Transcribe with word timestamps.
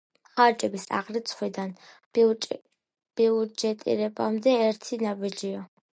ხარჯების 0.35 0.85
აღრიცხვიდან 0.99 1.75
ბიუჯეტირებამდე 2.17 4.57
ერთი 4.67 5.01
ნაბიჯია. 5.07 5.67